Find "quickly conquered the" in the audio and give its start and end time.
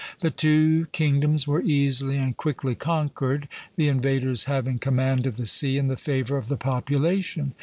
2.35-3.87